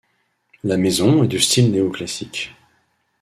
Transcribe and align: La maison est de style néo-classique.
La 0.63 0.77
maison 0.77 1.23
est 1.23 1.27
de 1.27 1.37
style 1.37 1.69
néo-classique. 1.69 2.55